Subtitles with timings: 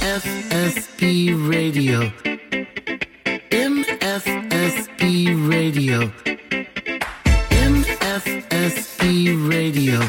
[0.00, 2.10] MFSB Radio.
[3.50, 5.02] MFSB
[5.46, 6.10] Radio.
[7.50, 9.04] MFSB
[9.50, 10.00] Radio.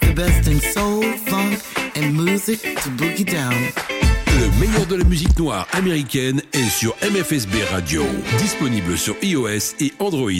[0.00, 1.58] The best in soul, funk
[1.96, 3.72] and music to book boogie down.
[4.38, 8.02] Le meilleur de la musique noire américaine est sur MFSB Radio,
[8.38, 10.30] disponible sur iOS et Android.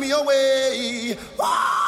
[0.00, 1.16] me away.
[1.38, 1.79] Ah!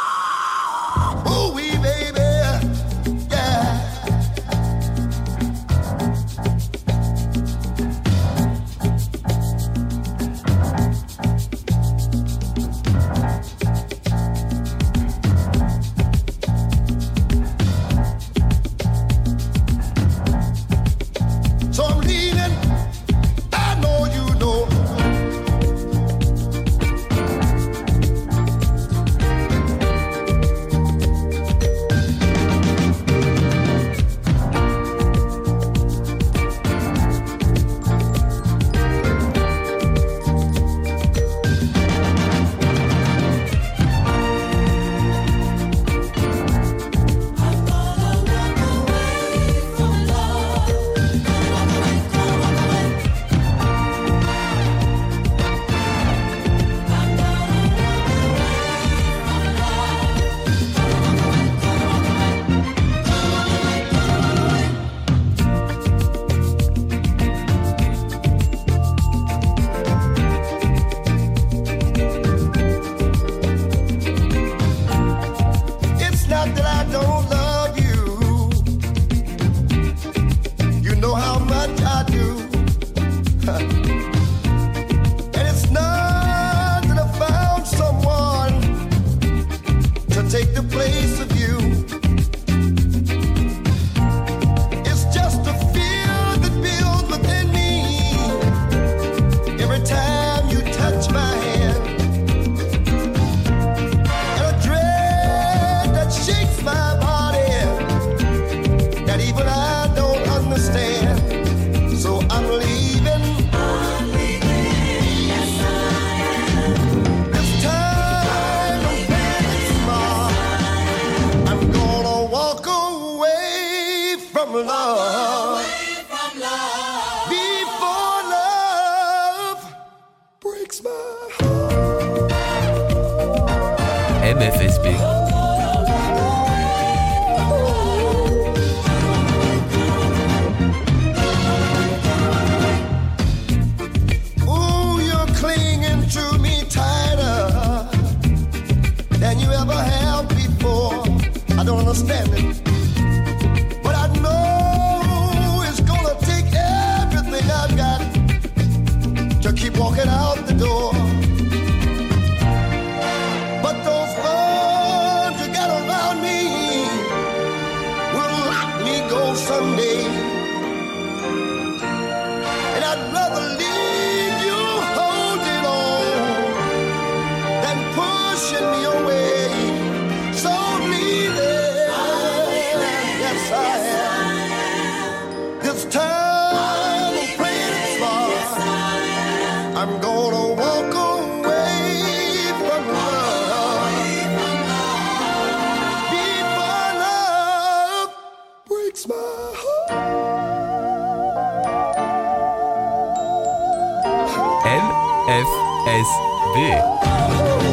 [206.55, 207.72] B.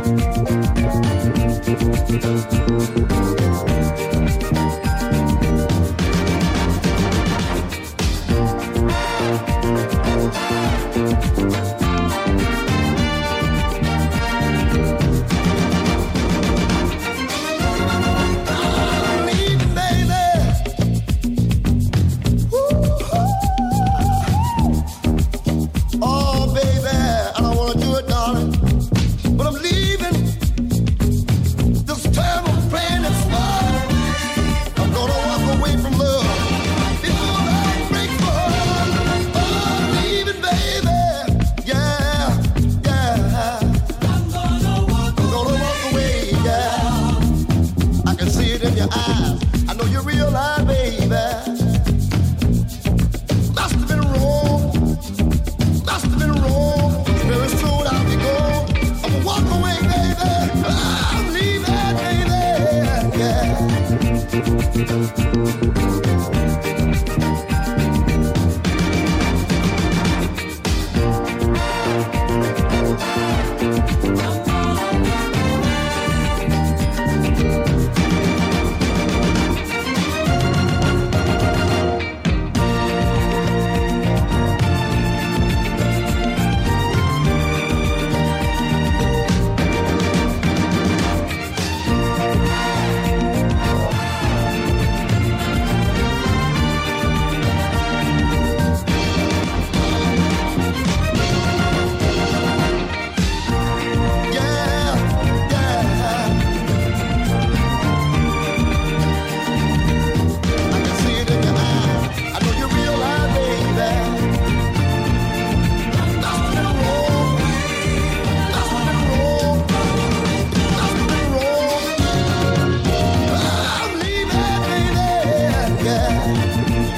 [0.00, 0.22] Thank
[3.72, 3.77] you.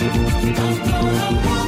[0.00, 1.59] don't know how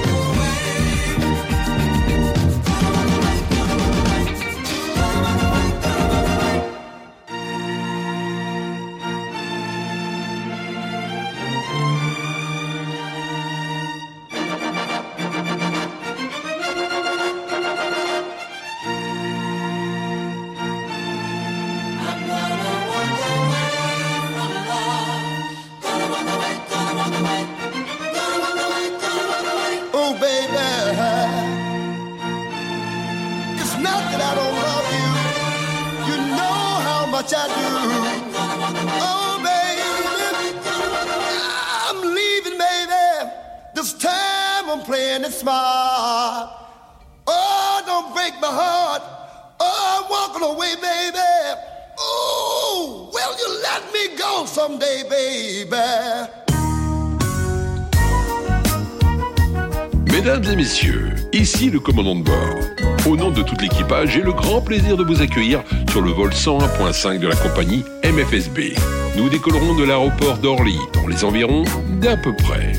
[64.07, 68.75] j'ai le grand plaisir de vous accueillir sur le vol 101.5 de la compagnie MFSB.
[69.17, 71.65] Nous décollerons de l'aéroport d'Orly, dans les environs
[72.01, 72.73] d'à peu près.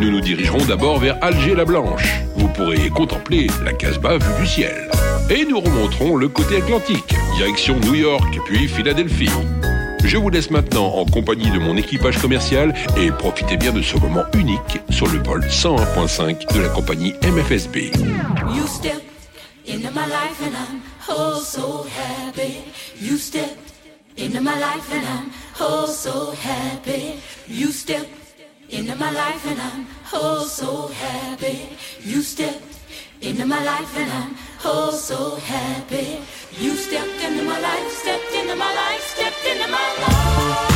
[0.00, 2.20] Nous nous dirigerons d'abord vers Alger-la-Blanche.
[2.36, 4.90] Vous pourrez contempler la Casbah vue du ciel.
[5.30, 9.30] Et nous remonterons le côté atlantique, direction New York, puis Philadelphie.
[10.04, 13.96] Je vous laisse maintenant en compagnie de mon équipage commercial et profitez bien de ce
[13.96, 17.92] moment unique sur le vol 101.5 de la compagnie MFSB.
[19.66, 22.64] Into my life and I'm oh so happy.
[23.00, 23.58] You step
[24.16, 27.20] into my life and I'm oh so happy.
[27.48, 28.06] You step
[28.70, 31.76] into my life and I'm oh so happy.
[32.00, 32.62] You step
[33.20, 36.20] into my life and I'm oh so happy.
[36.60, 40.75] You stepped into my life, stepped into my life, stepped into my life.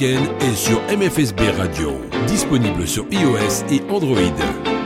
[0.00, 1.90] et sur MFSB Radio.
[2.28, 4.77] Disponible sur iOS et Android.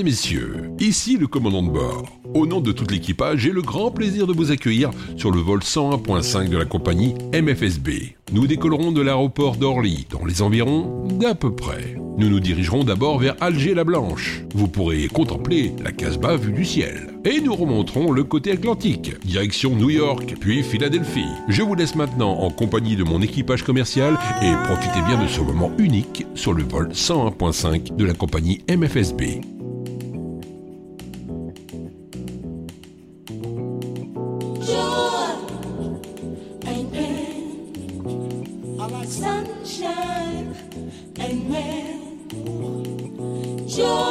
[0.00, 2.06] Et messieurs, ici le commandant de bord.
[2.34, 5.60] Au nom de tout l'équipage, j'ai le grand plaisir de vous accueillir sur le vol
[5.60, 8.16] 101.5 de la compagnie MFSB.
[8.32, 11.96] Nous décollerons de l'aéroport d'Orly, dans les environs d'à peu près.
[12.16, 14.42] Nous nous dirigerons d'abord vers Alger-la-Blanche.
[14.54, 17.08] Vous pourrez contempler la Casbah vue du ciel.
[17.24, 21.28] Et nous remonterons le côté atlantique, direction New York, puis Philadelphie.
[21.48, 25.40] Je vous laisse maintenant en compagnie de mon équipage commercial et profitez bien de ce
[25.40, 29.59] moment unique sur le vol 101.5 de la compagnie MFSB.
[41.30, 42.18] And rain.
[43.68, 44.09] Joy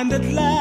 [0.00, 0.59] At last.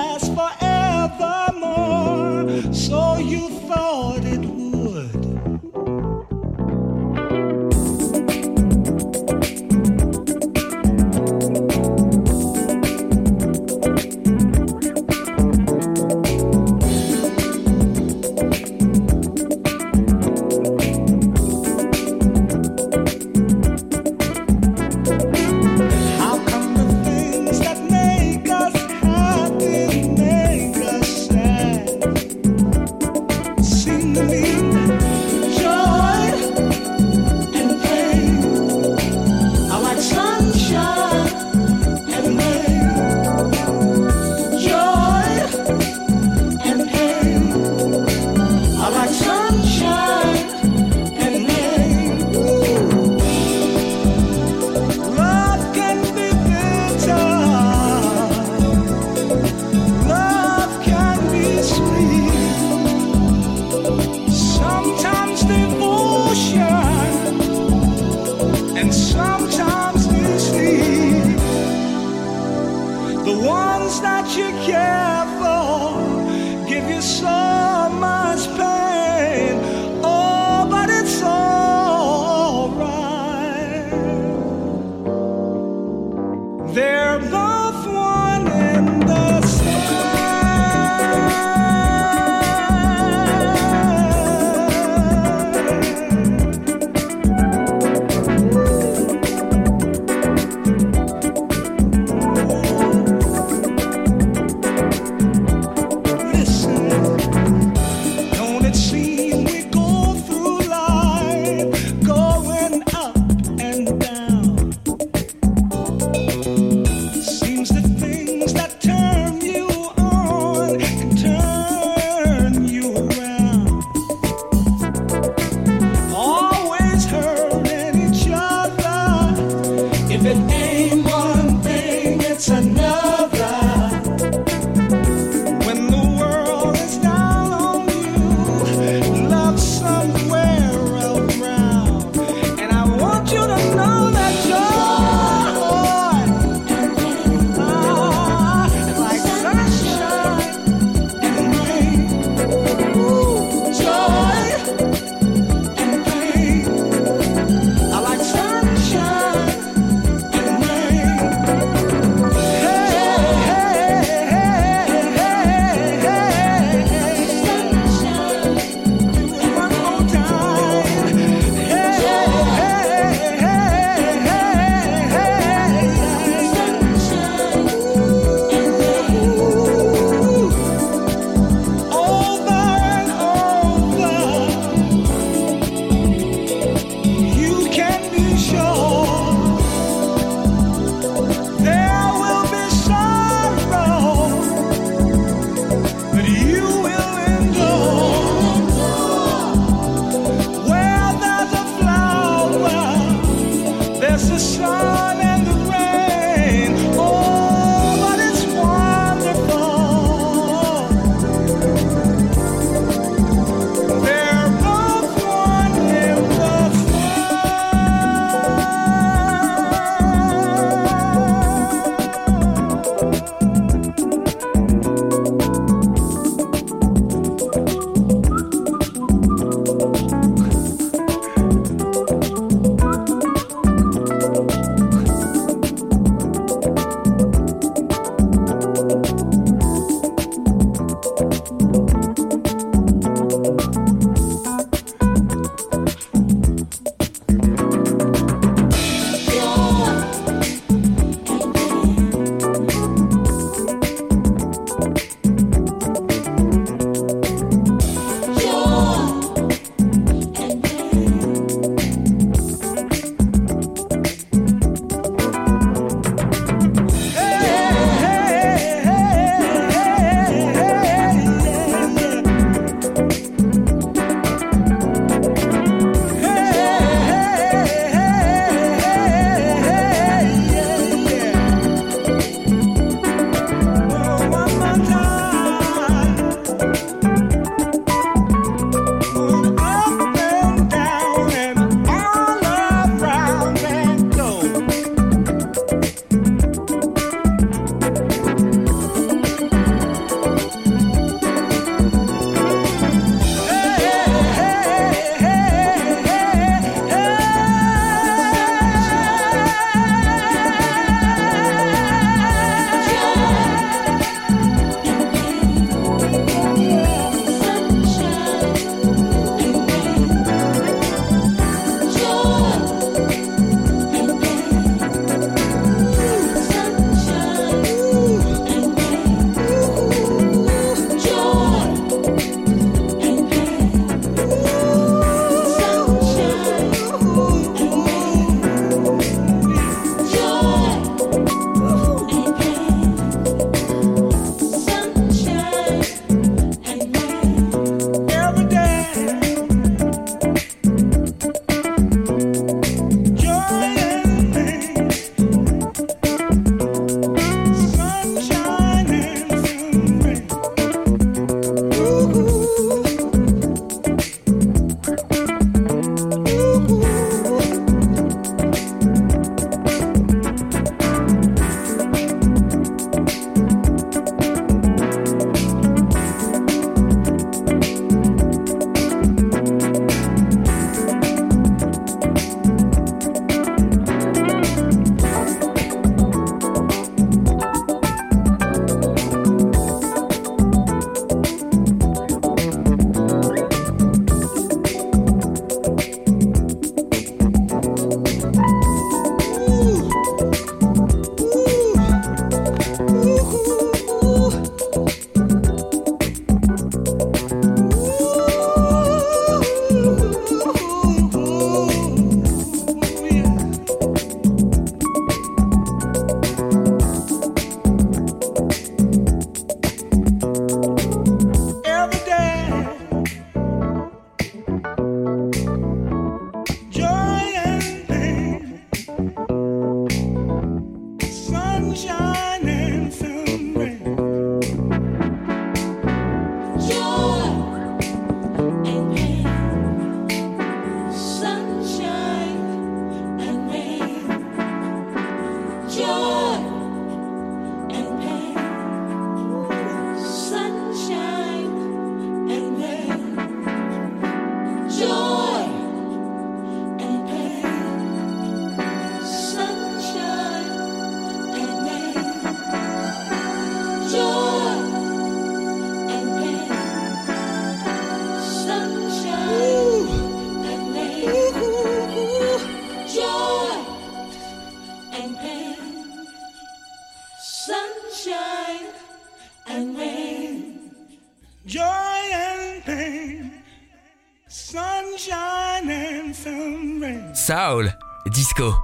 [487.14, 487.72] Soul,
[488.08, 488.56] disco,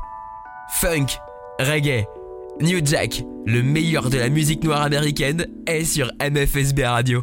[0.79, 1.05] funk,
[1.59, 2.07] reggae,
[2.59, 7.21] New Jack, le meilleur de la musique noire américaine, est sur MFSB Radio.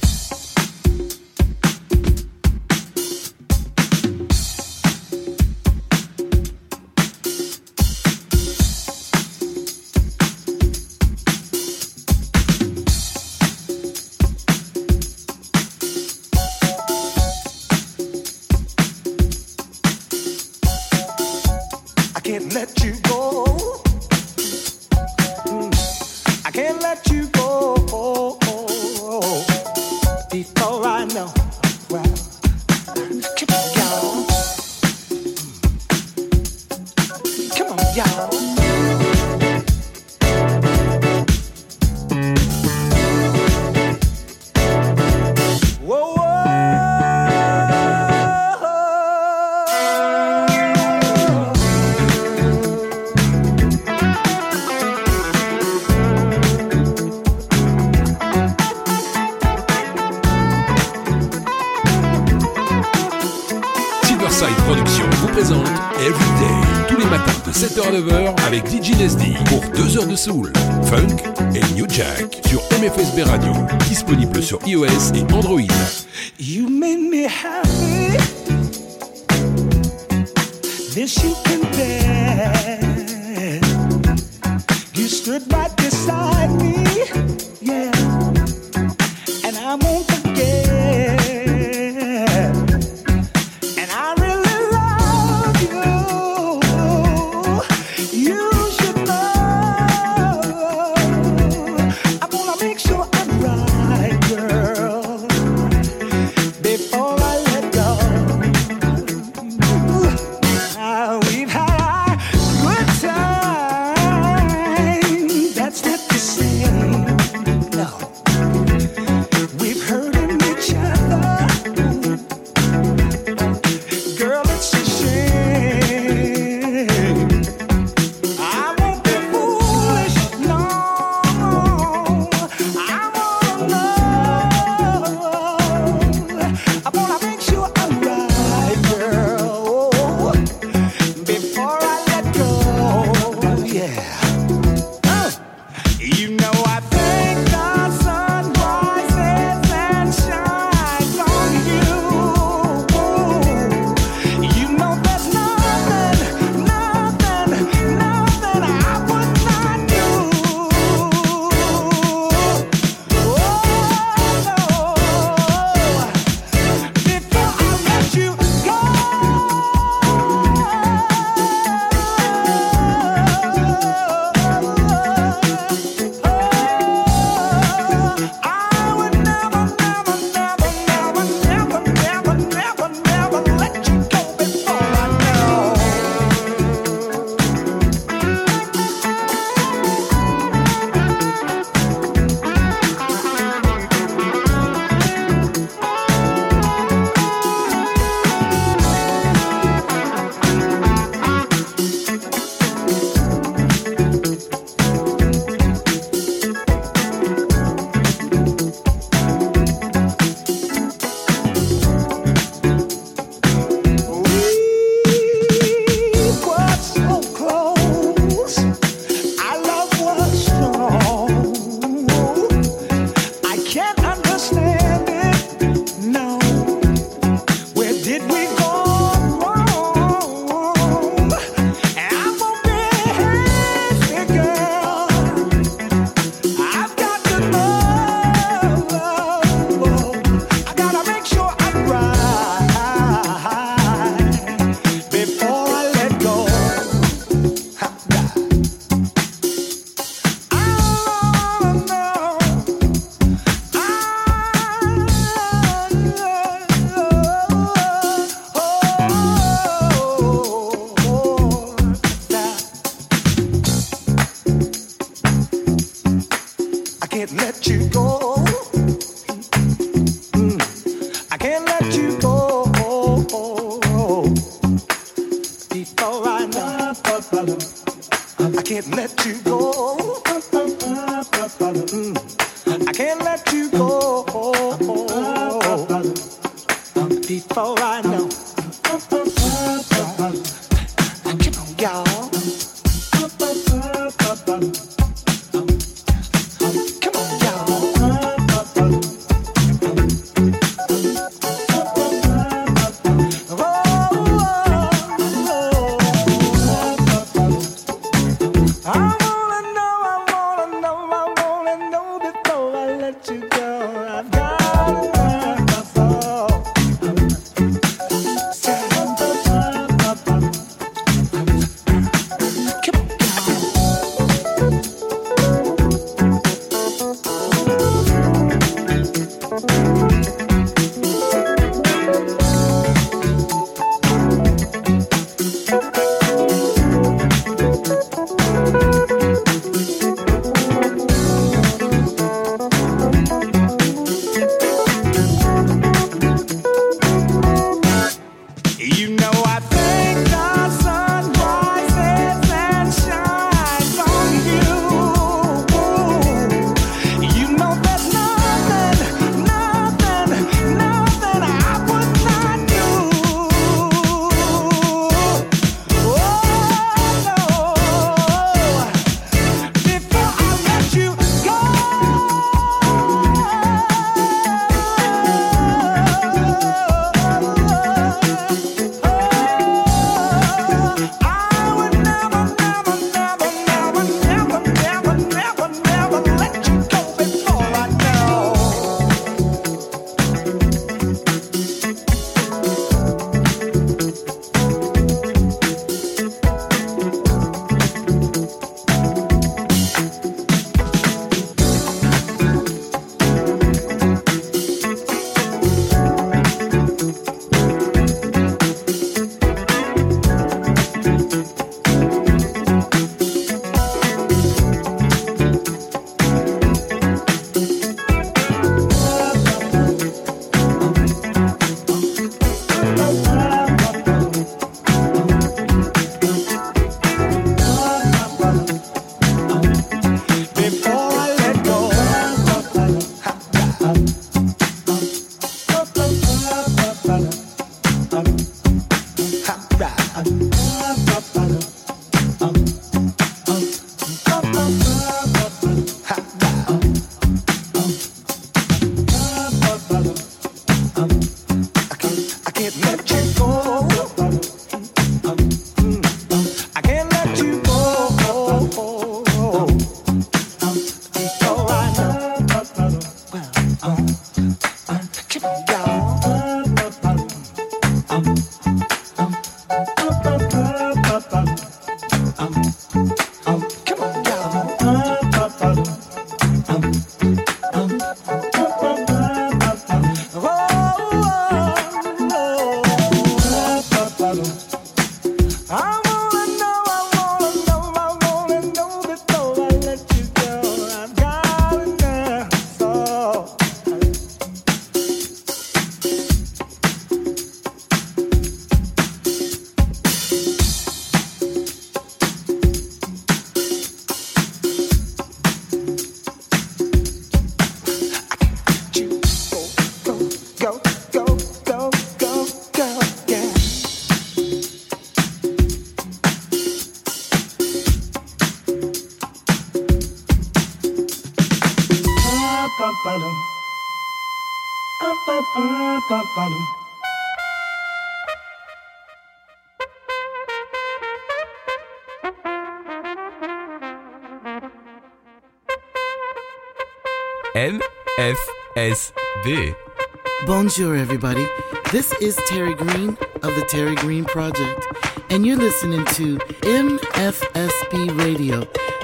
[540.75, 541.47] Bonjour, everybody.
[541.91, 543.11] This is Terry Green
[543.43, 544.87] of the Terry Green Project,
[545.29, 548.61] and you're listening to MFSB Radio,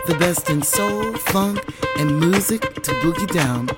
[0.07, 1.63] the best in soul, funk,
[1.99, 3.69] and music to boogie down.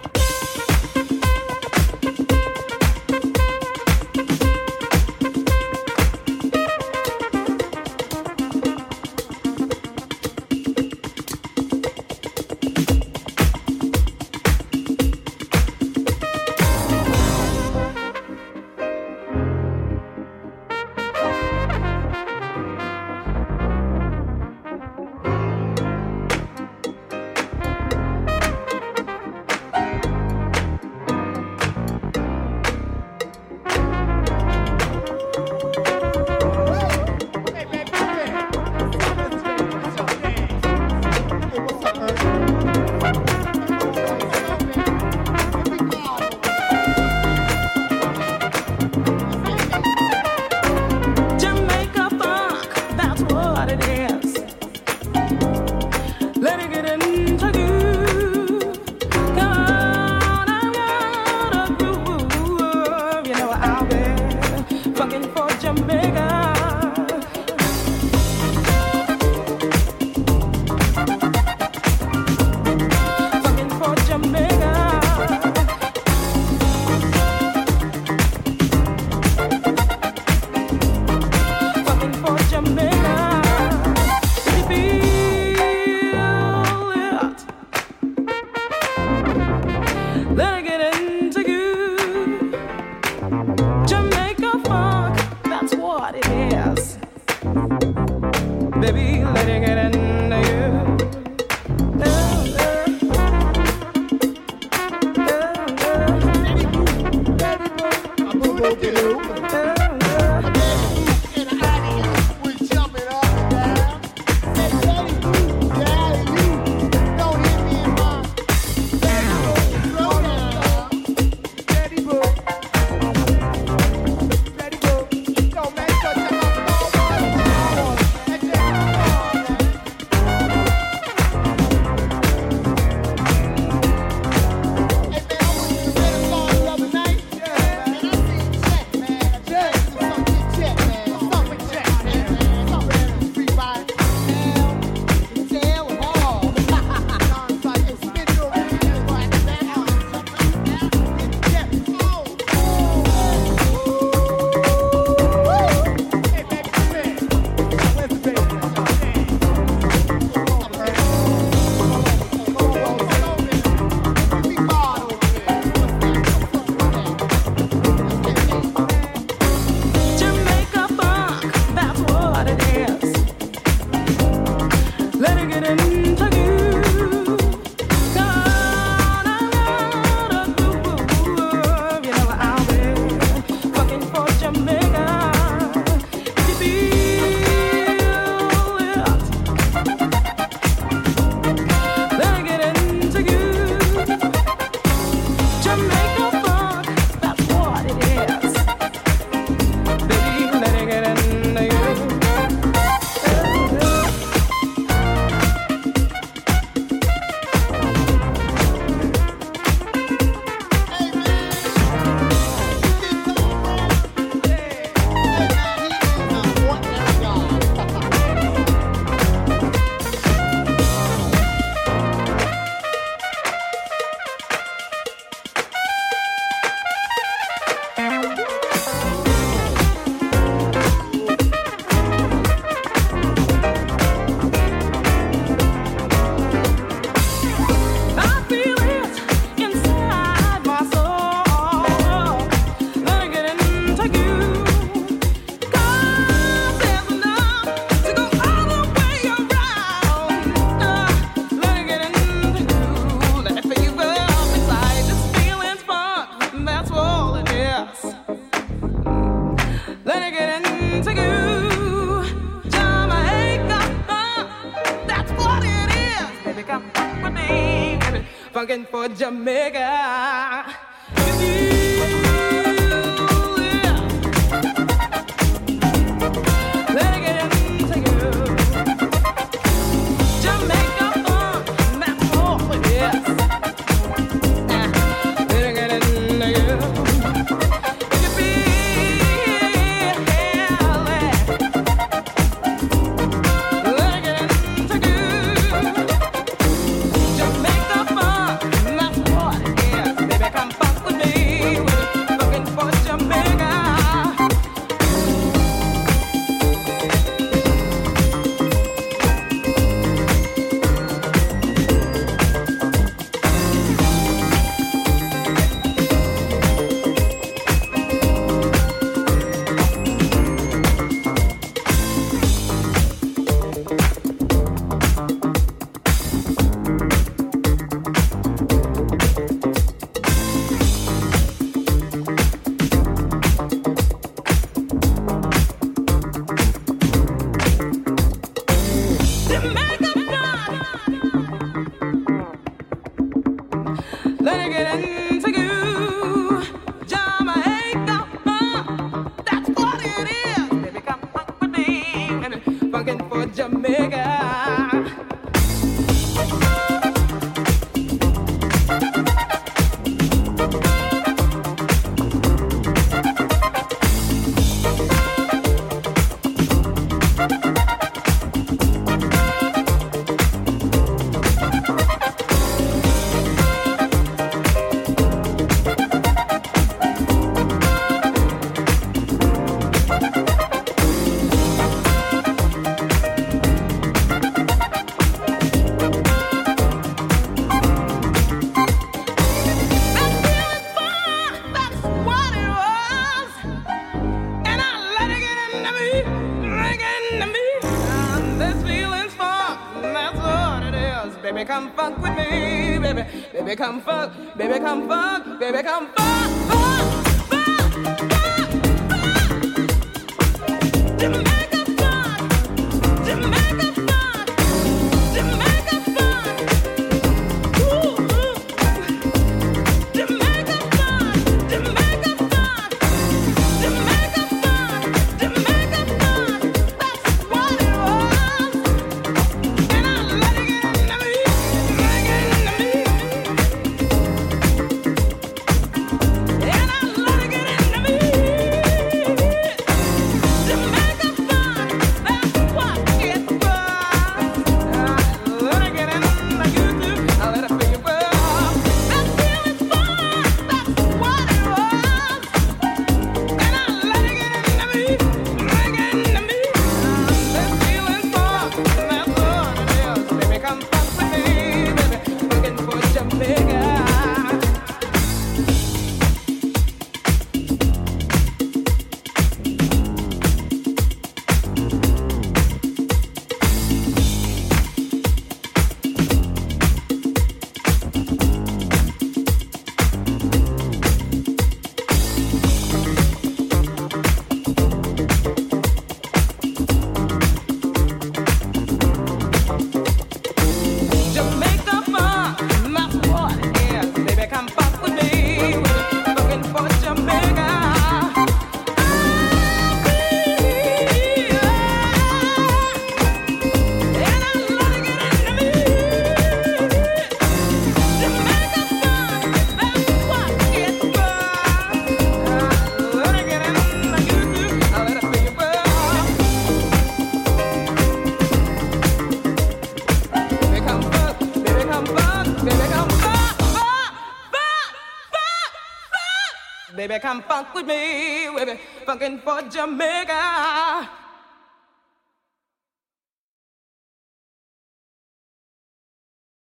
[527.31, 528.49] Come funk with me.
[528.57, 530.49] Baby, funkin' for Jamaica.